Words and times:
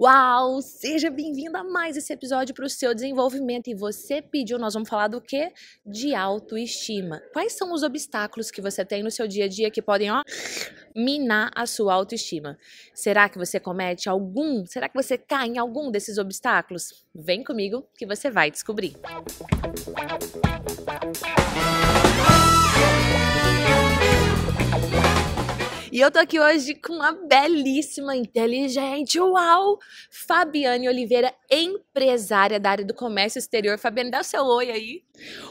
Uau! 0.00 0.62
Seja 0.62 1.10
bem-vindo 1.10 1.56
a 1.56 1.62
mais 1.62 1.96
esse 1.96 2.12
episódio 2.12 2.54
para 2.54 2.64
o 2.64 2.68
seu 2.68 2.94
desenvolvimento. 2.94 3.68
E 3.68 3.74
você 3.74 4.22
pediu, 4.22 4.58
nós 4.58 4.74
vamos 4.74 4.88
falar 4.88 5.08
do 5.08 5.20
quê? 5.20 5.52
De 5.84 6.14
autoestima. 6.14 7.22
Quais 7.32 7.52
são 7.52 7.72
os 7.72 7.82
obstáculos 7.82 8.50
que 8.50 8.62
você 8.62 8.84
tem 8.84 9.02
no 9.02 9.10
seu 9.10 9.28
dia 9.28 9.44
a 9.44 9.48
dia 9.48 9.70
que 9.70 9.82
podem, 9.82 10.10
ó, 10.10 10.22
minar 10.96 11.50
a 11.54 11.66
sua 11.66 11.94
autoestima? 11.94 12.58
Será 12.94 13.28
que 13.28 13.38
você 13.38 13.60
comete 13.60 14.08
algum? 14.08 14.64
Será 14.66 14.88
que 14.88 14.94
você 14.94 15.18
cai 15.18 15.48
em 15.48 15.58
algum 15.58 15.90
desses 15.90 16.16
obstáculos? 16.16 17.04
Vem 17.14 17.44
comigo 17.44 17.86
que 17.96 18.06
você 18.06 18.30
vai 18.30 18.50
descobrir. 18.50 18.94
E 25.92 26.00
eu 26.00 26.10
tô 26.10 26.18
aqui 26.18 26.40
hoje 26.40 26.74
com 26.74 27.02
a 27.02 27.12
belíssima, 27.12 28.16
inteligente, 28.16 29.20
uau, 29.20 29.78
Fabiane 30.26 30.88
Oliveira, 30.88 31.34
empresária 31.50 32.58
da 32.58 32.70
área 32.70 32.84
do 32.86 32.94
comércio 32.94 33.38
exterior. 33.38 33.78
Fabiane, 33.78 34.10
dá 34.10 34.20
o 34.20 34.24
seu 34.24 34.42
oi 34.42 34.70
aí. 34.70 35.02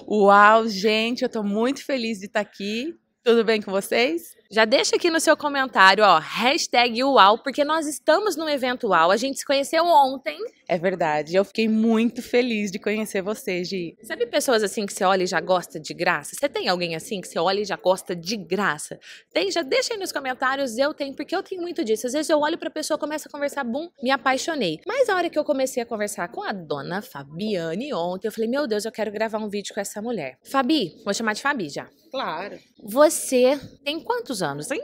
Uau, 0.07 0.67
gente, 0.67 1.21
eu 1.21 1.29
tô 1.29 1.43
muito 1.43 1.85
feliz 1.85 2.17
de 2.17 2.25
estar 2.25 2.39
aqui. 2.39 2.97
Tudo 3.23 3.45
bem 3.45 3.61
com 3.61 3.69
vocês? 3.69 4.35
Já 4.49 4.65
deixa 4.65 4.95
aqui 4.95 5.11
no 5.11 5.19
seu 5.19 5.37
comentário, 5.37 6.03
ó, 6.03 6.17
hashtag 6.17 7.03
UAU, 7.03 7.37
porque 7.43 7.63
nós 7.63 7.85
estamos 7.85 8.35
no 8.35 8.49
evento 8.49 8.87
UAU. 8.87 9.11
A 9.11 9.17
gente 9.17 9.37
se 9.37 9.45
conheceu 9.45 9.85
ontem. 9.85 10.39
É 10.71 10.77
verdade. 10.77 11.35
Eu 11.35 11.43
fiquei 11.43 11.67
muito 11.67 12.21
feliz 12.21 12.71
de 12.71 12.79
conhecer 12.79 13.21
você, 13.21 13.61
Gi. 13.61 13.93
Sabe 14.03 14.25
pessoas 14.25 14.63
assim 14.63 14.85
que 14.85 14.93
você 14.93 15.03
olha 15.03 15.23
e 15.23 15.27
já 15.27 15.41
gosta 15.41 15.77
de 15.77 15.93
graça? 15.93 16.33
Você 16.33 16.47
tem 16.47 16.69
alguém 16.69 16.95
assim 16.95 17.19
que 17.19 17.27
você 17.27 17.37
olha 17.37 17.59
e 17.59 17.65
já 17.65 17.75
gosta 17.75 18.15
de 18.15 18.37
graça? 18.37 18.97
Tem? 19.33 19.51
Já 19.51 19.63
deixa 19.63 19.93
aí 19.93 19.99
nos 19.99 20.13
comentários. 20.13 20.77
Eu 20.77 20.93
tenho, 20.93 21.13
porque 21.13 21.35
eu 21.35 21.43
tenho 21.43 21.61
muito 21.61 21.83
disso. 21.83 22.07
Às 22.07 22.13
vezes 22.13 22.29
eu 22.29 22.39
olho 22.39 22.57
pra 22.57 22.69
pessoa, 22.69 22.97
começa 22.97 23.27
a 23.27 23.31
conversar, 23.31 23.65
bum, 23.65 23.89
me 24.01 24.11
apaixonei. 24.11 24.79
Mas 24.87 25.09
a 25.09 25.15
hora 25.17 25.29
que 25.29 25.37
eu 25.37 25.43
comecei 25.43 25.83
a 25.83 25.85
conversar 25.85 26.29
com 26.29 26.41
a 26.41 26.53
dona 26.53 27.01
Fabiane 27.01 27.93
ontem, 27.93 28.29
eu 28.29 28.31
falei, 28.31 28.49
meu 28.49 28.65
Deus, 28.65 28.85
eu 28.85 28.93
quero 28.93 29.11
gravar 29.11 29.39
um 29.39 29.49
vídeo 29.49 29.73
com 29.73 29.81
essa 29.81 30.01
mulher. 30.01 30.37
Fabi, 30.41 30.95
vou 31.03 31.13
chamar 31.13 31.33
de 31.33 31.41
Fabi 31.41 31.67
já. 31.67 31.89
Claro. 32.09 32.57
Você 32.81 33.59
tem 33.83 33.99
quantos 33.99 34.41
anos, 34.41 34.71
hein? 34.71 34.81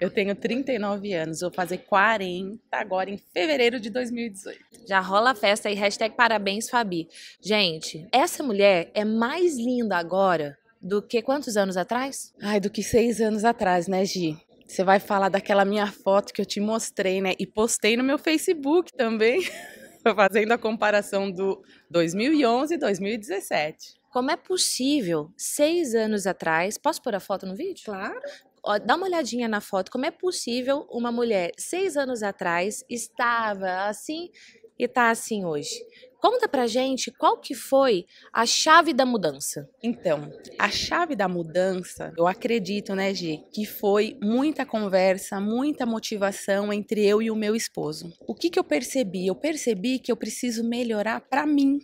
Eu 0.00 0.10
tenho 0.10 0.34
39 0.34 1.12
anos, 1.14 1.40
vou 1.40 1.50
fazer 1.52 1.78
40 1.78 2.58
agora 2.72 3.08
em 3.08 3.16
fevereiro 3.16 3.78
de 3.78 3.88
2018. 3.88 4.58
Já 4.88 5.00
rola 5.00 5.30
a 5.30 5.34
festa 5.34 5.68
aí, 5.68 5.74
hashtag 5.74 6.16
parabéns, 6.16 6.68
Fabi. 6.68 7.08
Gente, 7.40 8.06
essa 8.10 8.42
mulher 8.42 8.90
é 8.94 9.04
mais 9.04 9.56
linda 9.56 9.96
agora 9.96 10.58
do 10.80 11.00
que 11.00 11.22
quantos 11.22 11.56
anos 11.56 11.76
atrás? 11.76 12.34
Ai, 12.42 12.58
do 12.58 12.68
que 12.68 12.82
seis 12.82 13.20
anos 13.20 13.44
atrás, 13.44 13.86
né, 13.86 14.04
Gi? 14.04 14.36
Você 14.66 14.82
vai 14.82 14.98
falar 14.98 15.28
daquela 15.28 15.64
minha 15.64 15.86
foto 15.86 16.32
que 16.32 16.40
eu 16.40 16.46
te 16.46 16.58
mostrei, 16.58 17.20
né? 17.20 17.34
E 17.38 17.46
postei 17.46 17.96
no 17.96 18.02
meu 18.02 18.18
Facebook 18.18 18.90
também, 18.92 19.42
fazendo 20.16 20.52
a 20.52 20.58
comparação 20.58 21.30
do 21.30 21.62
2011 21.90 22.74
e 22.74 22.78
2017. 22.78 23.94
Como 24.10 24.30
é 24.30 24.36
possível, 24.36 25.30
seis 25.36 25.94
anos 25.94 26.26
atrás, 26.26 26.76
posso 26.76 27.00
pôr 27.00 27.14
a 27.14 27.20
foto 27.20 27.46
no 27.46 27.54
vídeo? 27.54 27.84
Claro. 27.84 28.20
Ó, 28.64 28.78
dá 28.78 28.94
uma 28.94 29.06
olhadinha 29.06 29.48
na 29.48 29.60
foto, 29.60 29.90
como 29.90 30.06
é 30.06 30.10
possível 30.10 30.86
uma 30.88 31.10
mulher 31.10 31.50
seis 31.58 31.96
anos 31.96 32.22
atrás 32.22 32.84
estava 32.88 33.88
assim 33.88 34.30
e 34.78 34.86
tá 34.86 35.10
assim 35.10 35.44
hoje? 35.44 35.84
Conta 36.20 36.48
pra 36.48 36.68
gente 36.68 37.10
qual 37.10 37.38
que 37.38 37.54
foi 37.54 38.06
a 38.32 38.46
chave 38.46 38.92
da 38.94 39.04
mudança. 39.04 39.68
Então, 39.82 40.32
a 40.56 40.70
chave 40.70 41.16
da 41.16 41.26
mudança, 41.26 42.12
eu 42.16 42.28
acredito, 42.28 42.94
né, 42.94 43.12
Gi, 43.12 43.42
que 43.52 43.66
foi 43.66 44.16
muita 44.22 44.64
conversa, 44.64 45.40
muita 45.40 45.84
motivação 45.84 46.72
entre 46.72 47.04
eu 47.04 47.20
e 47.20 47.28
o 47.28 47.34
meu 47.34 47.56
esposo. 47.56 48.12
O 48.28 48.34
que 48.36 48.48
que 48.48 48.58
eu 48.58 48.64
percebi? 48.64 49.26
Eu 49.26 49.34
percebi 49.34 49.98
que 49.98 50.12
eu 50.12 50.16
preciso 50.16 50.62
melhorar 50.62 51.20
para 51.20 51.44
mim, 51.44 51.80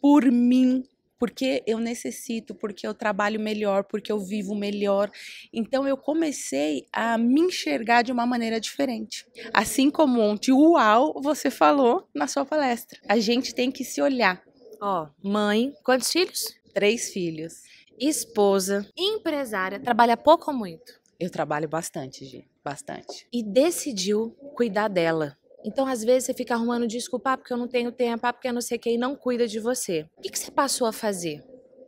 por 0.00 0.24
mim, 0.30 0.84
porque 1.18 1.62
eu 1.66 1.78
necessito, 1.78 2.54
porque 2.54 2.86
eu 2.86 2.94
trabalho 2.94 3.40
melhor, 3.40 3.84
porque 3.84 4.10
eu 4.10 4.18
vivo 4.18 4.54
melhor. 4.54 5.10
Então 5.52 5.86
eu 5.86 5.96
comecei 5.96 6.86
a 6.92 7.16
me 7.16 7.40
enxergar 7.40 8.02
de 8.02 8.12
uma 8.12 8.26
maneira 8.26 8.60
diferente. 8.60 9.26
Assim 9.52 9.90
como 9.90 10.20
ontem, 10.20 10.52
uau, 10.52 11.20
você 11.22 11.50
falou 11.50 12.08
na 12.14 12.26
sua 12.26 12.44
palestra. 12.44 12.98
A 13.08 13.18
gente 13.18 13.54
tem 13.54 13.70
que 13.70 13.84
se 13.84 14.00
olhar. 14.02 14.42
Ó, 14.80 15.08
mãe, 15.22 15.72
quantos 15.84 16.10
filhos? 16.10 16.44
Três 16.72 17.10
filhos. 17.12 17.62
Esposa, 17.98 18.86
empresária, 18.96 19.78
trabalha 19.78 20.16
pouco 20.16 20.50
ou 20.50 20.56
muito? 20.56 21.04
Eu 21.18 21.30
trabalho 21.30 21.68
bastante, 21.68 22.24
Gi, 22.24 22.48
bastante. 22.62 23.26
E 23.32 23.42
decidiu 23.42 24.36
cuidar 24.56 24.88
dela. 24.88 25.38
Então, 25.64 25.86
às 25.86 26.04
vezes, 26.04 26.24
você 26.24 26.34
fica 26.34 26.54
arrumando 26.54 26.86
desculpa 26.86 27.32
ah, 27.32 27.36
porque 27.38 27.52
eu 27.52 27.56
não 27.56 27.66
tenho 27.66 27.90
tempo, 27.90 28.26
ah, 28.26 28.32
porque 28.32 28.46
eu 28.46 28.52
não 28.52 28.60
sei 28.60 28.76
quem 28.76 28.98
não 28.98 29.16
cuida 29.16 29.48
de 29.48 29.58
você. 29.58 30.06
O 30.18 30.20
que, 30.20 30.28
que 30.28 30.38
você 30.38 30.50
passou 30.50 30.86
a 30.86 30.92
fazer 30.92 31.42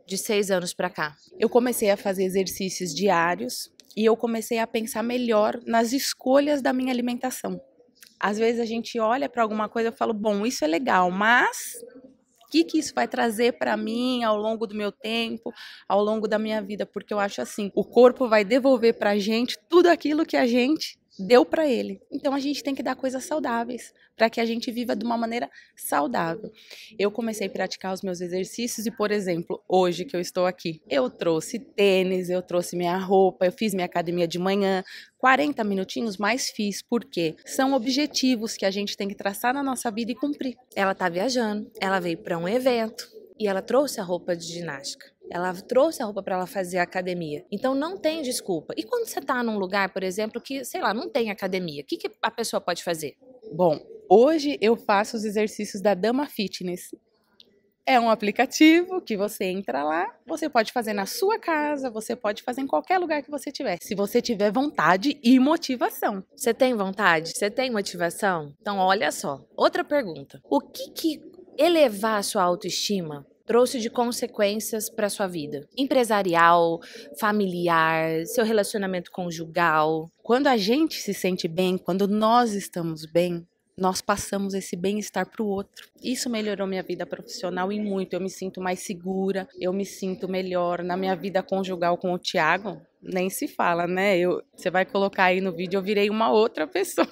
de 0.07 0.17
seis 0.17 0.49
anos 0.49 0.73
para 0.73 0.89
cá? 0.89 1.15
Eu 1.39 1.47
comecei 1.47 1.91
a 1.91 1.97
fazer 1.97 2.23
exercícios 2.23 2.93
diários 2.93 3.71
e 3.95 4.03
eu 4.03 4.17
comecei 4.17 4.57
a 4.57 4.65
pensar 4.65 5.03
melhor 5.03 5.59
nas 5.65 5.93
escolhas 5.93 6.59
da 6.59 6.73
minha 6.73 6.91
alimentação. 6.91 7.61
Às 8.19 8.39
vezes 8.39 8.59
a 8.59 8.65
gente 8.65 8.99
olha 8.99 9.29
para 9.29 9.43
alguma 9.43 9.69
coisa 9.69 9.89
e 9.89 9.91
fala, 9.91 10.11
bom, 10.11 10.43
isso 10.43 10.65
é 10.65 10.67
legal, 10.67 11.11
mas 11.11 11.75
o 12.43 12.49
que, 12.49 12.63
que 12.63 12.79
isso 12.79 12.95
vai 12.95 13.07
trazer 13.07 13.59
para 13.59 13.77
mim 13.77 14.23
ao 14.23 14.37
longo 14.37 14.65
do 14.65 14.73
meu 14.73 14.91
tempo, 14.91 15.53
ao 15.87 16.03
longo 16.03 16.27
da 16.27 16.39
minha 16.39 16.61
vida? 16.63 16.83
Porque 16.83 17.13
eu 17.13 17.19
acho 17.19 17.41
assim, 17.41 17.71
o 17.75 17.83
corpo 17.83 18.27
vai 18.27 18.43
devolver 18.43 18.97
para 18.97 19.11
a 19.11 19.19
gente 19.19 19.55
tudo 19.69 19.87
aquilo 19.87 20.25
que 20.25 20.37
a 20.37 20.47
gente 20.47 20.97
deu 21.19 21.45
para 21.45 21.67
ele. 21.67 22.01
Então 22.11 22.33
a 22.33 22.39
gente 22.39 22.63
tem 22.63 22.75
que 22.75 22.83
dar 22.83 22.95
coisas 22.95 23.23
saudáveis 23.23 23.93
para 24.15 24.29
que 24.29 24.41
a 24.41 24.45
gente 24.45 24.71
viva 24.71 24.95
de 24.95 25.05
uma 25.05 25.17
maneira 25.17 25.49
saudável. 25.75 26.51
Eu 26.97 27.11
comecei 27.11 27.47
a 27.47 27.49
praticar 27.49 27.93
os 27.93 28.01
meus 28.01 28.19
exercícios 28.19 28.85
e, 28.85 28.91
por 28.91 29.11
exemplo, 29.11 29.63
hoje 29.67 30.05
que 30.05 30.15
eu 30.15 30.19
estou 30.19 30.45
aqui, 30.45 30.81
eu 30.89 31.09
trouxe 31.09 31.59
tênis, 31.59 32.29
eu 32.29 32.41
trouxe 32.41 32.75
minha 32.75 32.97
roupa, 32.97 33.45
eu 33.45 33.51
fiz 33.51 33.73
minha 33.73 33.85
academia 33.85 34.27
de 34.27 34.39
manhã, 34.39 34.83
40 35.19 35.63
minutinhos, 35.63 36.17
mas 36.17 36.49
fiz 36.49 36.81
porque 36.81 37.35
são 37.45 37.73
objetivos 37.73 38.57
que 38.57 38.65
a 38.65 38.71
gente 38.71 38.97
tem 38.97 39.07
que 39.07 39.15
traçar 39.15 39.53
na 39.53 39.63
nossa 39.63 39.91
vida 39.91 40.11
e 40.11 40.15
cumprir. 40.15 40.55
Ela 40.75 40.95
tá 40.95 41.07
viajando, 41.09 41.71
ela 41.79 41.99
veio 41.99 42.17
para 42.17 42.37
um 42.37 42.47
evento 42.47 43.07
e 43.39 43.47
ela 43.47 43.61
trouxe 43.61 43.99
a 43.99 44.03
roupa 44.03 44.35
de 44.35 44.45
ginástica. 44.45 45.16
Ela 45.29 45.53
trouxe 45.53 46.01
a 46.01 46.05
roupa 46.05 46.23
para 46.23 46.35
ela 46.35 46.47
fazer 46.47 46.77
a 46.77 46.83
academia. 46.83 47.45
Então 47.51 47.75
não 47.75 47.97
tem 47.97 48.21
desculpa. 48.21 48.73
E 48.77 48.83
quando 48.83 49.05
você 49.05 49.19
está 49.19 49.43
num 49.43 49.57
lugar, 49.57 49.91
por 49.91 50.03
exemplo, 50.03 50.41
que, 50.41 50.63
sei 50.63 50.81
lá, 50.81 50.93
não 50.93 51.09
tem 51.09 51.29
academia, 51.29 51.81
o 51.81 51.85
que, 51.85 51.97
que 51.97 52.11
a 52.21 52.31
pessoa 52.31 52.61
pode 52.61 52.83
fazer? 52.83 53.15
Bom, 53.51 53.79
hoje 54.09 54.57
eu 54.61 54.75
faço 54.75 55.17
os 55.17 55.25
exercícios 55.25 55.81
da 55.81 55.93
Dama 55.93 56.25
Fitness. 56.27 56.91
É 57.85 57.97
um 57.97 58.09
aplicativo 58.09 58.99
que 58.99 59.15
você 59.15 59.45
entra 59.45 59.81
lá, 59.81 60.13
você 60.25 60.49
pode 60.49 60.73
fazer 60.73 60.91
na 60.91 61.05
sua 61.05 61.39
casa, 61.39 61.89
você 61.89 62.17
pode 62.17 62.43
fazer 62.43 62.59
em 62.59 62.67
qualquer 62.67 62.97
lugar 62.97 63.23
que 63.23 63.31
você 63.31 63.49
tiver, 63.49 63.77
se 63.81 63.95
você 63.95 64.21
tiver 64.21 64.51
vontade 64.51 65.17
e 65.23 65.39
motivação. 65.39 66.21
Você 66.35 66.53
tem 66.53 66.75
vontade? 66.75 67.31
Você 67.33 67.49
tem 67.49 67.71
motivação? 67.71 68.53
Então, 68.59 68.77
olha 68.77 69.09
só. 69.09 69.41
Outra 69.55 69.85
pergunta. 69.85 70.41
O 70.43 70.59
que 70.59 70.91
que 70.91 71.21
elevar 71.57 72.19
a 72.19 72.23
sua 72.23 72.43
autoestima 72.43 73.25
trouxe 73.47 73.79
de 73.79 73.89
consequências 73.89 74.89
para 74.89 75.09
sua 75.09 75.25
vida? 75.25 75.65
Empresarial, 75.75 76.79
familiar, 77.17 78.25
seu 78.25 78.43
relacionamento 78.43 79.09
conjugal? 79.09 80.11
Quando 80.21 80.47
a 80.47 80.57
gente 80.57 80.95
se 81.01 81.13
sente 81.13 81.47
bem, 81.47 81.77
quando 81.77 82.07
nós 82.07 82.53
estamos 82.53 83.05
bem, 83.05 83.47
nós 83.77 84.01
passamos 84.01 84.53
esse 84.53 84.75
bem-estar 84.75 85.29
para 85.29 85.43
o 85.43 85.47
outro. 85.47 85.87
Isso 86.03 86.29
melhorou 86.29 86.67
minha 86.67 86.83
vida 86.83 87.05
profissional 87.05 87.71
e 87.71 87.79
muito. 87.79 88.13
Eu 88.13 88.19
me 88.19 88.29
sinto 88.29 88.59
mais 88.59 88.79
segura, 88.79 89.47
eu 89.59 89.71
me 89.71 89.85
sinto 89.85 90.27
melhor 90.27 90.83
na 90.83 90.97
minha 90.97 91.15
vida 91.15 91.43
conjugal 91.43 91.95
com 91.97 92.11
o 92.11 92.17
Tiago. 92.17 92.81
Nem 93.01 93.29
se 93.29 93.47
fala, 93.47 93.87
né? 93.87 94.17
Eu, 94.17 94.41
você 94.55 94.71
vai 94.71 94.83
colocar 94.83 95.25
aí 95.25 95.39
no 95.39 95.55
vídeo, 95.55 95.77
eu 95.77 95.83
virei 95.83 96.09
uma 96.09 96.31
outra 96.31 96.67
pessoa. 96.67 97.07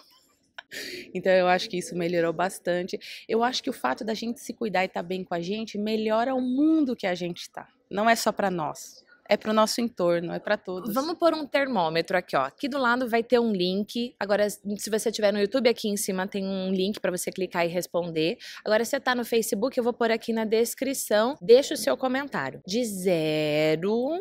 Então 1.16 1.32
eu 1.32 1.48
acho 1.48 1.70
que 1.70 1.78
isso 1.78 1.96
melhorou 1.96 2.34
bastante. 2.34 3.00
Eu 3.28 3.42
acho 3.44 3.64
que 3.64 3.70
o 3.70 3.74
fato 3.74 4.04
da 4.04 4.14
gente 4.14 4.40
se 4.42 4.54
cuidar 4.54 4.84
e 4.84 4.88
estar 4.88 5.02
tá 5.02 5.08
bem 5.08 5.24
com 5.24 5.34
a 5.34 5.40
gente 5.40 5.78
melhora 5.78 6.36
o 6.36 6.42
mundo 6.42 6.96
que 6.96 7.08
a 7.08 7.16
gente 7.16 7.42
está. 7.42 7.68
Não 7.90 8.10
é 8.10 8.16
só 8.16 8.32
para 8.32 8.52
nós. 8.52 9.04
É 9.28 9.36
para 9.36 9.50
o 9.50 9.54
nosso 9.54 9.82
entorno, 9.82 10.34
é 10.34 10.40
para 10.40 10.56
todos. 10.56 10.94
Vamos 10.94 11.18
pôr 11.18 11.34
um 11.34 11.48
termômetro 11.48 12.16
aqui, 12.16 12.36
ó. 12.36 12.42
Aqui 12.42 12.70
do 12.70 12.78
lado 12.78 13.10
vai 13.10 13.24
ter 13.24 13.40
um 13.40 13.52
link. 13.52 14.16
Agora, 14.20 14.48
se 14.48 14.90
você 14.90 15.10
estiver 15.10 15.34
no 15.34 15.40
YouTube, 15.40 15.68
aqui 15.68 15.88
em 15.88 15.98
cima 15.98 16.28
tem 16.28 16.46
um 16.46 16.72
link 16.72 17.00
para 17.00 17.10
você 17.10 17.32
clicar 17.32 17.66
e 17.66 17.70
responder. 17.70 18.38
Agora, 18.64 18.86
se 18.86 18.92
você 18.92 18.98
está 18.98 19.16
no 19.16 19.26
Facebook, 19.26 19.76
eu 19.76 19.84
vou 19.84 19.94
pôr 19.94 20.12
aqui 20.12 20.32
na 20.32 20.46
descrição. 20.46 21.36
Deixa 21.42 21.74
o 21.74 21.78
seu 21.78 21.98
comentário. 21.98 22.62
De 22.68 22.86
0 22.86 24.20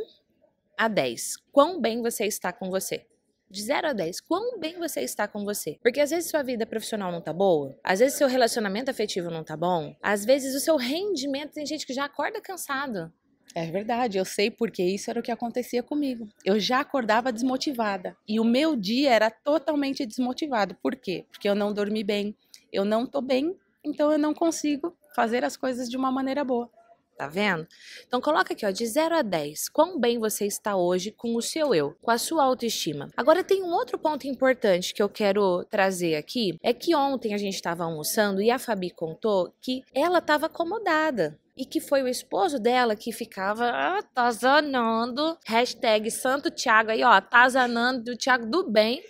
a 0.79 0.89
10. 0.89 1.35
Quão 1.53 1.79
bem 1.79 2.01
você 2.01 2.25
está 2.25 2.51
com 2.51 2.71
você? 2.71 3.05
De 3.55 3.63
0 3.63 3.89
a 3.89 3.93
10, 3.93 4.21
quão 4.21 4.59
bem 4.59 4.79
você 4.79 5.01
está 5.01 5.29
com 5.29 5.45
você. 5.45 5.79
Porque 5.81 6.01
às 6.01 6.11
vezes 6.11 6.29
sua 6.29 6.43
vida 6.43 6.67
profissional 6.67 7.13
não 7.13 7.21
tá 7.21 7.33
boa, 7.33 7.79
às 7.85 8.01
vezes 8.01 8.19
seu 8.19 8.27
relacionamento 8.27 8.91
afetivo 8.91 9.31
não 9.31 9.45
tá 9.45 9.57
bom, 9.57 9.95
às 10.03 10.25
vezes 10.25 10.55
o 10.57 10.61
seu 10.61 10.77
rendimento, 10.77 11.53
tem 11.53 11.65
gente 11.65 11.87
que 11.87 11.95
já 11.95 12.05
acorda 12.05 12.41
cansado. 12.41 13.13
É 13.55 13.67
verdade, 13.67 14.19
eu 14.19 14.25
sei 14.25 14.51
porque 14.51 14.83
isso 14.83 15.09
era 15.09 15.21
o 15.21 15.23
que 15.23 15.31
acontecia 15.31 15.81
comigo. 15.81 16.29
Eu 16.45 16.59
já 16.59 16.81
acordava 16.81 17.33
desmotivada 17.33 18.17
e 18.27 18.41
o 18.41 18.45
meu 18.45 18.75
dia 18.75 19.13
era 19.13 19.31
totalmente 19.31 20.05
desmotivado. 20.05 20.75
Por 20.83 20.97
quê? 20.97 21.25
Porque 21.31 21.49
eu 21.49 21.55
não 21.55 21.73
dormi 21.73 22.03
bem, 22.03 22.37
Eu 22.73 22.85
não 22.85 23.07
tô 23.07 23.21
bem, 23.21 23.57
então 23.85 24.11
eu 24.11 24.19
não 24.19 24.35
consigo 24.35 24.97
fazer 25.15 25.45
as 25.45 25.57
coisas 25.57 25.89
de 25.89 25.97
uma 25.97 26.11
maneira 26.11 26.43
boa. 26.43 26.69
Tá 27.17 27.29
vendo? 27.29 27.67
Então 28.07 28.21
coloca 28.21 28.53
aqui, 28.53 28.67
ó, 28.67 28.71
de 28.71 28.85
0 28.85 29.17
a 29.17 29.23
10, 29.23 29.69
quão 29.69 30.01
bem 30.01 30.19
você 30.19 30.47
está 30.47 30.75
hoje 30.75 31.13
com 31.13 31.37
o 31.37 31.43
seu 31.43 31.73
eu, 31.73 31.95
com 32.03 32.11
a 32.11 32.19
sua 32.19 32.43
autoestima. 32.43 33.09
Agora 33.17 33.45
tem 33.45 33.63
um 33.63 33.73
outro 33.73 33.97
ponto 33.97 34.27
importante 34.27 34.93
que 34.93 35.03
eu 35.03 35.09
quero 35.09 35.65
trazer 35.71 36.17
aqui, 36.17 36.59
é 36.61 36.75
que 36.75 36.95
ontem 36.95 37.33
a 37.33 37.39
gente 37.39 37.55
estava 37.55 37.85
almoçando 37.85 38.43
e 38.43 38.51
a 38.51 38.59
Fabi 38.59 38.91
contou 38.91 39.55
que 39.61 39.83
ela 39.95 40.19
estava 40.19 40.47
acomodada 40.47 41.39
e 41.57 41.65
que 41.65 41.81
foi 41.81 42.03
o 42.03 42.09
esposo 42.09 42.59
dela 42.59 42.97
que 42.97 43.13
ficava 43.13 43.69
atazanando, 43.99 45.39
hashtag 45.47 46.11
Santo 46.11 46.51
Tiago 46.51 46.91
aí, 46.91 47.05
ó, 47.05 47.11
atazanando 47.11 48.03
do 48.03 48.17
Tiago 48.17 48.47
do 48.47 48.69
bem. 48.69 49.01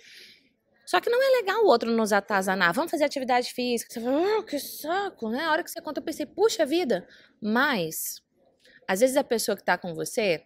Só 0.85 1.01
que 1.01 1.09
não 1.09 1.21
é 1.21 1.41
legal 1.41 1.63
o 1.63 1.67
outro 1.67 1.91
nos 1.91 2.13
atazanar. 2.13 2.73
Vamos 2.73 2.91
fazer 2.91 3.05
atividade 3.05 3.51
física. 3.51 3.91
Você 3.91 4.01
fala, 4.01 4.39
oh, 4.39 4.43
que 4.43 4.59
saco, 4.59 5.29
né? 5.29 5.43
A 5.43 5.51
hora 5.51 5.63
que 5.63 5.71
você 5.71 5.81
conta, 5.81 5.99
eu 5.99 6.03
pensei, 6.03 6.25
puxa 6.25 6.65
vida. 6.65 7.07
Mas, 7.41 8.21
às 8.87 8.99
vezes 8.99 9.17
a 9.17 9.23
pessoa 9.23 9.57
que 9.57 9.63
tá 9.63 9.77
com 9.77 9.93
você, 9.95 10.43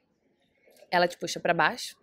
ela 0.90 1.08
te 1.08 1.18
puxa 1.18 1.40
para 1.40 1.54
baixo, 1.54 1.98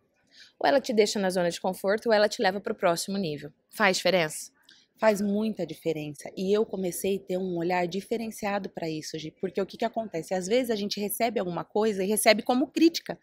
ou 0.59 0.69
ela 0.69 0.81
te 0.81 0.93
deixa 0.93 1.19
na 1.19 1.31
zona 1.31 1.51
de 1.51 1.61
conforto, 1.61 2.07
ou 2.07 2.13
ela 2.13 2.29
te 2.29 2.43
leva 2.43 2.61
para 2.61 2.73
o 2.73 2.77
próximo 2.77 3.17
nível. 3.17 3.53
Faz 3.71 3.97
diferença? 3.97 4.57
faz 4.99 5.21
muita 5.21 5.67
diferença. 5.67 6.31
E 6.37 6.53
eu 6.53 6.65
comecei 6.65 7.17
a 7.17 7.21
ter 7.21 7.39
um 7.39 7.57
olhar 7.57 7.87
diferenciado 7.87 8.69
para 8.71 8.89
isso, 8.89 9.17
porque 9.41 9.61
o 9.61 9.67
que, 9.67 9.77
que 9.77 9.85
acontece? 9.85 10.35
Às 10.35 10.47
vezes 10.47 10.71
a 10.71 10.77
gente 10.77 11.01
recebe 11.01 11.39
alguma 11.39 11.65
coisa 11.65 12.03
e 12.03 12.07
recebe 12.07 12.43
como 12.43 12.69
crítica. 12.69 13.19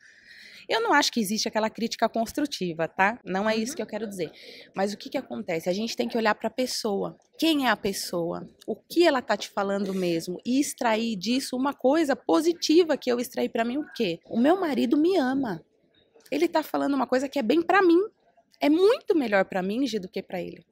Eu 0.68 0.82
não 0.82 0.94
acho 0.94 1.12
que 1.12 1.20
existe 1.20 1.48
aquela 1.48 1.70
crítica 1.70 2.08
construtiva, 2.08 2.88
tá? 2.88 3.20
Não 3.24 3.50
é 3.50 3.56
isso 3.56 3.72
uhum. 3.72 3.76
que 3.78 3.82
eu 3.82 3.88
quero 3.88 4.08
dizer. 4.08 4.32
Mas 4.76 4.94
o 4.94 4.98
que, 4.98 5.10
que 5.10 5.18
acontece? 5.18 5.70
A 5.70 5.74
gente 5.74 5.96
tem 5.96 6.08
que 6.08 6.18
olhar 6.18 6.36
para 6.36 6.48
a 6.48 6.52
pessoa. 6.52 7.18
Quem 7.38 7.68
é 7.68 7.70
a 7.70 7.76
pessoa? 7.76 8.48
O 8.66 8.76
que 8.76 9.06
ela 9.06 9.22
tá 9.22 9.36
te 9.36 9.50
falando 9.50 9.94
mesmo? 9.94 10.40
E 10.46 10.60
extrair 10.60 11.16
disso 11.16 11.56
uma 11.56 11.74
coisa 11.74 12.16
positiva 12.16 12.98
que 12.98 13.12
eu 13.12 13.20
extraí 13.20 13.50
para 13.50 13.66
mim 13.66 13.78
o 13.78 13.86
quê? 13.96 14.20
O 14.26 14.40
meu 14.40 14.60
marido 14.60 14.98
me 14.98 15.18
ama. 15.18 15.64
Ele 16.32 16.48
tá 16.48 16.64
falando 16.64 16.94
uma 16.94 17.08
coisa 17.08 17.28
que 17.30 17.38
é 17.38 17.44
bem 17.44 17.62
para 17.62 17.82
mim. 17.82 18.00
É 18.60 18.70
muito 18.70 19.16
melhor 19.16 19.46
para 19.46 19.62
mim 19.62 19.84
do 20.00 20.08
que 20.08 20.24
para 20.24 20.42
ele. 20.42 20.66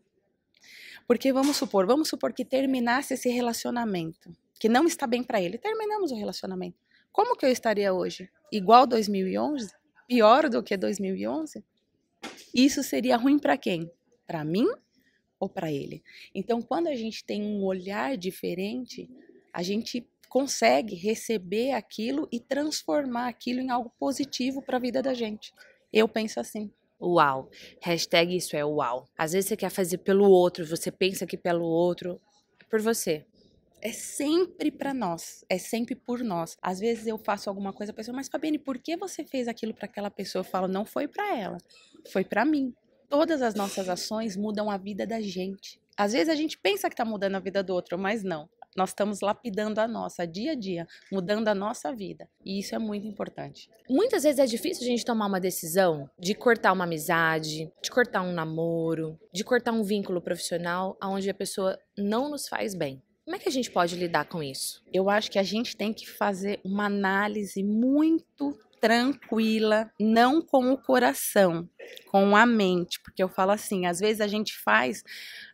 Porque 1.08 1.34
vamos 1.34 1.58
supor, 1.58 1.86
vamos 1.86 2.08
supor 2.08 2.32
que 2.32 2.46
terminasse 2.46 3.16
esse 3.16 3.30
relacionamento, 3.30 4.32
que 4.60 4.70
não 4.70 4.86
está 4.86 5.06
bem 5.06 5.22
para 5.22 5.42
ele. 5.42 5.58
Terminamos 5.58 6.12
o 6.12 6.16
relacionamento. 6.16 6.78
Como 7.12 7.36
que 7.36 7.46
eu 7.46 7.50
estaria 7.50 7.94
hoje? 7.94 8.30
Igual 8.52 8.88
2011? 8.88 9.81
Pior 10.12 10.50
do 10.50 10.62
que 10.62 10.75
2011? 10.75 11.63
Isso 12.54 12.84
seria 12.84 13.16
ruim 13.16 13.40
para 13.40 13.58
quem? 13.58 13.90
Para 14.28 14.44
mim 14.44 14.68
ou 15.40 15.48
para 15.48 15.72
ele? 15.72 16.04
Então, 16.36 16.62
quando 16.62 16.88
a 16.88 16.96
gente 16.96 17.24
tem 17.24 17.42
um 17.42 17.63
olhar 17.63 18.18
diferente, 18.18 19.10
a 19.54 19.63
gente 19.63 20.06
consegue 20.28 20.96
receber 20.96 21.72
aquilo 21.72 22.28
e 22.30 22.42
transformar 22.42 23.30
aquilo 23.30 23.62
em 23.62 23.69
algo 23.69 23.90
positivo 23.98 24.62
para 24.62 24.75
a 24.75 24.81
vida 24.81 25.02
da 25.02 25.13
gente. 25.13 25.54
Eu 25.94 26.10
penso 26.10 26.42
assim 26.42 26.69
uau. 27.00 27.50
Hashtag 27.81 28.36
isso 28.36 28.58
é 28.58 28.66
uau. 28.66 29.08
Às 29.18 29.31
vezes 29.31 29.48
você 29.48 29.56
quer 29.56 29.69
fazer 29.69 30.00
pelo 30.00 30.30
outro, 30.30 30.68
você 30.68 30.92
pensa 30.92 31.25
que 31.25 31.38
pelo 31.38 31.63
outro, 31.63 32.19
é 32.60 32.66
por 32.66 32.81
você. 32.81 33.25
É 33.81 33.92
sempre 33.92 34.69
para 34.69 34.94
nós, 34.94 35.44
é 35.50 35.57
sempre 35.57 35.95
por 35.95 36.24
nós. 36.24 36.56
Às 36.62 36.80
vezes 36.80 37.07
eu 37.07 37.18
faço 37.18 37.50
alguma 37.50 37.74
coisa, 37.74 37.92
a 37.92 37.95
pessoa, 37.95 38.16
mas 38.16 38.28
Fabiane, 38.28 38.60
por 38.60 38.78
que 38.78 38.95
você 38.95 39.24
fez 39.24 39.48
aquilo 39.48 39.74
para 39.74 39.86
aquela 39.86 40.12
pessoa? 40.12 40.42
Eu 40.42 40.50
falo, 40.50 40.68
não 40.68 40.86
foi 40.86 41.07
para 41.07 41.36
ela, 41.36 41.57
foi 42.12 42.24
para 42.24 42.45
mim. 42.45 42.74
Todas 43.10 43.42
as 43.42 43.56
nossas 43.56 43.89
ações 43.89 44.38
mudam 44.38 44.69
a 44.69 44.78
vida 44.78 45.06
da 45.06 45.19
gente. 45.19 45.81
Às 45.98 46.13
vezes 46.13 46.30
a 46.30 46.36
gente 46.36 46.57
pensa 46.57 46.88
que 46.88 46.94
está 46.94 47.04
mudando 47.04 47.36
a 47.36 47.39
vida 47.39 47.62
do 47.63 47.74
outro, 47.74 47.98
mas 47.98 48.24
não 48.24 48.48
nós 48.75 48.92
estamos 48.92 49.22
lapidando 49.22 49.80
a 49.80 49.88
nossa 49.88 50.25
dia 50.25 50.54
a 50.54 50.56
dia, 50.56 50.88
mudando 51.12 51.48
a 51.48 51.56
nossa 51.56 51.94
vida. 51.94 52.27
E 52.44 52.60
isso 52.60 52.74
é 52.74 52.80
muito 52.80 53.06
importante. 53.06 53.69
Muitas 53.89 54.24
vezes 54.24 54.39
é 54.39 54.45
difícil 54.45 54.84
a 54.84 54.88
gente 54.88 55.06
tomar 55.06 55.27
uma 55.27 55.39
decisão 55.39 56.10
de 56.18 56.34
cortar 56.34 56.72
uma 56.72 56.86
amizade, 56.86 57.72
de 57.81 57.92
cortar 57.92 58.22
um 58.22 58.31
namoro, 58.31 59.19
de 59.34 59.44
cortar 59.44 59.72
um 59.72 59.84
vínculo 59.84 60.22
profissional 60.22 60.98
onde 61.04 61.30
a 61.30 61.34
pessoa 61.34 61.77
não 61.98 62.30
nos 62.30 62.48
faz 62.48 62.74
bem. 62.74 63.01
Como 63.31 63.39
é 63.39 63.44
que 63.44 63.48
a 63.48 63.51
gente 63.54 63.72
pode 63.72 63.95
lidar 63.95 64.25
com 64.25 64.44
isso? 64.44 64.83
Eu 64.94 65.10
acho 65.10 65.31
que 65.31 65.39
a 65.39 65.44
gente 65.44 65.78
tem 65.78 65.94
que 65.94 66.06
fazer 66.06 66.60
uma 66.66 66.88
análise 66.88 67.63
muito 67.63 68.60
tranquila, 68.81 69.89
não 69.98 70.42
com 70.42 70.69
o 70.74 70.78
coração, 70.78 71.66
com 72.07 72.36
a 72.36 72.45
mente, 72.45 73.00
porque 73.01 73.24
eu 73.24 73.30
falo 73.30 73.51
assim, 73.51 73.86
às 73.86 74.01
vezes 74.01 74.19
a 74.19 74.28
gente 74.28 74.54
faz 74.60 75.01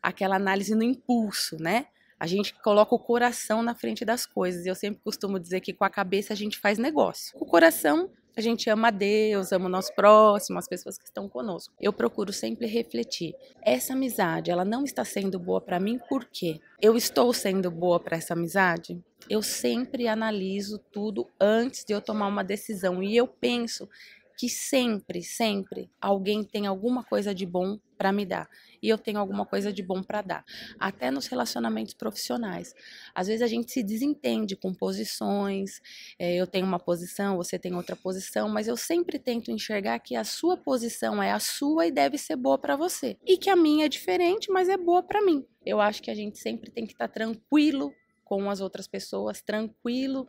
aquela 0.02 0.38
análise 0.38 0.74
no 0.74 0.82
impulso, 0.82 1.56
né? 1.60 1.86
A 2.20 2.26
gente 2.26 2.52
coloca 2.64 2.96
o 2.96 3.00
coração 3.00 3.62
na 3.62 3.76
frente 3.76 4.04
das 4.04 4.26
coisas. 4.26 4.66
Eu 4.66 4.74
sempre 4.74 5.00
costumo 5.04 5.40
dizer 5.40 5.62
que 5.62 5.72
com 5.72 5.86
a 5.86 5.90
cabeça 5.92 6.34
a 6.34 6.36
gente 6.36 6.58
faz 6.58 6.80
negócio. 6.80 7.38
O 7.40 7.46
coração, 7.46 8.10
a 8.40 8.42
gente 8.42 8.70
ama 8.70 8.92
Deus, 8.92 9.52
ama 9.52 9.66
o 9.66 9.70
nosso 9.70 9.94
próximo, 9.96 10.60
as 10.60 10.68
pessoas 10.68 10.98
que 10.98 11.06
estão 11.06 11.28
conosco. 11.28 11.74
Eu 11.82 11.92
procuro 11.92 12.32
sempre 12.32 12.68
refletir. 12.68 13.34
Essa 13.64 13.94
amizade, 13.94 14.52
ela 14.52 14.64
não 14.64 14.84
está 14.84 15.04
sendo 15.04 15.40
boa 15.40 15.60
para 15.60 15.80
mim, 15.80 16.00
por 16.08 16.26
quê? 16.26 16.60
Eu 16.80 16.96
estou 16.96 17.34
sendo 17.34 17.72
boa 17.72 18.00
para 18.00 18.18
essa 18.18 18.34
amizade? 18.34 19.04
Eu 19.30 19.42
sempre 19.42 20.08
analiso 20.08 20.78
tudo 20.92 21.28
antes 21.42 21.84
de 21.84 21.94
eu 21.94 22.02
tomar 22.02 22.28
uma 22.28 22.44
decisão. 22.44 23.02
E 23.02 23.18
eu 23.18 23.28
penso 23.28 23.90
que 24.38 24.48
sempre, 24.48 25.24
sempre 25.24 25.90
alguém 26.00 26.44
tem 26.44 26.68
alguma 26.68 27.04
coisa 27.04 27.34
de 27.34 27.46
bom 27.46 27.80
para 27.98 28.12
me 28.12 28.26
dar 28.26 28.48
e 28.82 28.90
eu 28.90 28.98
tenho 28.98 29.20
alguma 29.20 29.46
coisa 29.46 29.72
de 29.72 29.82
bom 29.82 30.04
para 30.04 30.22
dar. 30.22 30.46
Até 30.80 31.12
nos 31.12 31.28
relacionamentos 31.28 31.94
profissionais. 31.94 32.74
Às 33.14 33.28
vezes 33.28 33.42
a 33.42 33.48
gente 33.48 33.72
se 33.72 33.84
desentende 33.84 34.56
com 34.56 34.74
posições, 34.74 35.82
é, 36.20 36.36
eu 36.36 36.48
tenho 36.48 36.66
uma 36.66 36.80
posição, 36.80 37.38
você 37.38 37.58
tem 37.58 37.74
outra 37.76 37.96
posição, 37.96 38.50
mas 38.50 38.68
eu 38.68 38.78
sempre 38.78 39.20
tento 39.20 39.52
enxergar 39.52 40.00
que 40.00 40.16
a 40.16 40.24
sua 40.24 40.58
posição 40.58 41.22
é 41.22 41.32
a 41.32 41.40
sua 41.40 41.88
e 41.88 41.92
deve 41.92 42.18
ser 42.18 42.36
boa 42.36 42.58
para 42.58 42.76
você. 42.76 43.18
E 43.26 43.38
que 43.38 43.50
a 43.50 43.56
minha 43.56 43.86
é 43.86 43.90
diferente, 43.90 44.52
mas 44.52 44.70
é 44.70 44.78
boa 44.78 45.04
para 45.04 45.22
mim. 45.22 45.46
Eu 45.66 45.82
acho 45.82 46.02
que 46.02 46.12
a 46.12 46.16
gente 46.16 46.38
sempre 46.40 46.72
tem 46.72 46.86
que 46.86 46.94
estar 46.94 47.08
tá 47.08 47.14
tranquilo 47.14 47.94
com 48.24 48.50
as 48.50 48.60
outras 48.60 48.88
pessoas, 48.88 49.42
tranquilo 49.42 50.28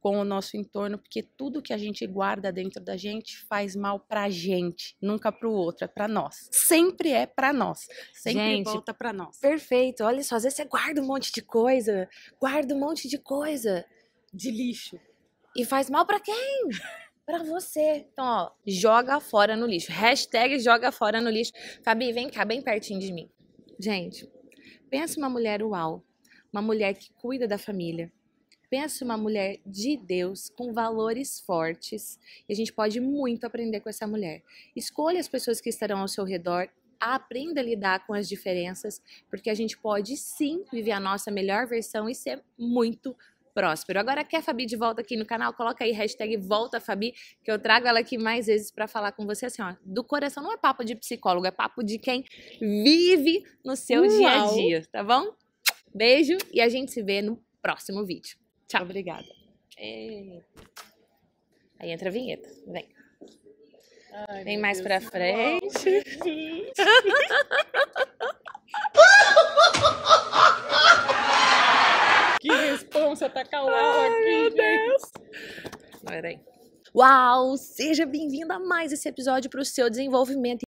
com 0.00 0.18
o 0.18 0.24
nosso 0.24 0.56
entorno, 0.56 0.98
porque 0.98 1.22
tudo 1.22 1.62
que 1.62 1.72
a 1.72 1.78
gente 1.78 2.06
guarda 2.06 2.50
dentro 2.50 2.82
da 2.82 2.96
gente 2.96 3.38
faz 3.46 3.76
mal 3.76 4.00
pra 4.00 4.30
gente, 4.30 4.96
nunca 5.00 5.30
pro 5.30 5.52
outro, 5.52 5.84
é 5.84 5.88
pra 5.88 6.08
nós. 6.08 6.48
Sempre 6.50 7.10
é 7.12 7.26
pra 7.26 7.52
nós. 7.52 7.86
Sempre 8.12 8.40
gente, 8.40 8.64
volta 8.64 8.94
pra 8.94 9.12
nós. 9.12 9.38
Perfeito. 9.38 10.02
Olha 10.02 10.22
só, 10.22 10.36
às 10.36 10.42
vezes 10.42 10.56
você 10.56 10.64
guarda 10.64 11.02
um 11.02 11.06
monte 11.06 11.30
de 11.30 11.42
coisa, 11.42 12.08
guarda 12.40 12.74
um 12.74 12.80
monte 12.80 13.08
de 13.08 13.18
coisa 13.18 13.84
de 14.32 14.50
lixo. 14.50 14.98
E 15.54 15.64
faz 15.64 15.90
mal 15.90 16.06
para 16.06 16.18
quem? 16.18 16.68
para 17.26 17.44
você. 17.44 18.06
Então, 18.12 18.24
ó, 18.24 18.50
joga 18.66 19.20
fora 19.20 19.54
no 19.54 19.66
lixo. 19.66 19.92
Hashtag 19.92 20.58
joga 20.58 20.90
fora 20.90 21.20
no 21.20 21.30
lixo. 21.30 21.52
Fabi, 21.84 22.12
vem 22.12 22.28
cá, 22.30 22.44
bem 22.44 22.62
pertinho 22.62 23.00
de 23.00 23.12
mim. 23.12 23.30
Gente, 23.78 24.28
pensa 24.88 25.18
uma 25.18 25.28
mulher 25.28 25.62
uau. 25.62 26.04
Uma 26.52 26.60
mulher 26.60 26.94
que 26.94 27.12
cuida 27.12 27.46
da 27.46 27.56
família, 27.56 28.12
Pensa 28.70 29.04
uma 29.04 29.16
mulher 29.16 29.58
de 29.66 29.96
Deus, 29.96 30.48
com 30.48 30.72
valores 30.72 31.40
fortes, 31.40 32.18
e 32.48 32.52
a 32.52 32.56
gente 32.56 32.72
pode 32.72 33.00
muito 33.00 33.44
aprender 33.44 33.80
com 33.80 33.88
essa 33.88 34.06
mulher. 34.06 34.44
Escolha 34.76 35.18
as 35.18 35.26
pessoas 35.26 35.60
que 35.60 35.68
estarão 35.68 35.98
ao 35.98 36.08
seu 36.08 36.24
redor, 36.24 36.68
aprenda 37.00 37.60
a 37.60 37.64
lidar 37.64 38.06
com 38.06 38.14
as 38.14 38.28
diferenças, 38.28 39.02
porque 39.28 39.50
a 39.50 39.54
gente 39.54 39.76
pode 39.76 40.16
sim 40.16 40.64
viver 40.72 40.92
a 40.92 41.00
nossa 41.00 41.32
melhor 41.32 41.66
versão 41.66 42.08
e 42.08 42.14
ser 42.14 42.44
muito 42.56 43.16
próspero. 43.52 43.98
Agora 43.98 44.22
quer 44.22 44.42
Fabi 44.42 44.66
de 44.66 44.76
volta 44.76 45.00
aqui 45.00 45.16
no 45.16 45.26
canal? 45.26 45.52
Coloca 45.52 45.82
aí 45.82 45.90
hashtag 45.90 46.36
volta 46.36 46.78
Fabi, 46.78 47.12
que 47.42 47.50
eu 47.50 47.58
trago 47.58 47.88
ela 47.88 47.98
aqui 47.98 48.16
mais 48.16 48.46
vezes 48.46 48.70
para 48.70 48.86
falar 48.86 49.10
com 49.12 49.26
você 49.26 49.46
assim, 49.46 49.62
ó, 49.62 49.74
do 49.84 50.04
coração 50.04 50.42
não 50.42 50.52
é 50.52 50.56
papo 50.56 50.84
de 50.84 50.94
psicólogo, 50.94 51.46
é 51.46 51.50
papo 51.50 51.82
de 51.82 51.98
quem 51.98 52.24
vive 52.60 53.42
no 53.64 53.74
seu 53.74 54.02
Uau. 54.02 54.08
dia 54.08 54.30
a 54.30 54.46
dia, 54.52 54.86
tá 54.92 55.02
bom? 55.02 55.34
Beijo 55.92 56.38
e 56.52 56.60
a 56.60 56.68
gente 56.68 56.92
se 56.92 57.02
vê 57.02 57.20
no 57.20 57.42
próximo 57.60 58.06
vídeo. 58.06 58.38
Tchau. 58.70 58.84
Obrigada. 58.84 59.26
É. 59.76 60.40
Aí 61.80 61.90
entra 61.90 62.08
a 62.08 62.12
vinheta. 62.12 62.48
Vem. 62.68 62.88
Ai, 64.28 64.44
Vem 64.44 64.58
mais 64.58 64.78
Deus 64.78 64.86
pra 64.86 65.00
frente. 65.00 66.04
que 72.40 72.48
responsa 72.48 73.28
tá 73.28 73.44
calma 73.44 73.72
aqui, 73.72 74.54
Deus. 74.54 75.02
Peraí. 76.06 76.38
Uau! 76.94 77.56
Seja 77.56 78.04
bem-vindo 78.04 78.52
a 78.52 78.58
mais 78.58 78.92
esse 78.92 79.08
episódio 79.08 79.48
para 79.48 79.60
o 79.60 79.64
seu 79.64 79.88
desenvolvimento 79.88 80.58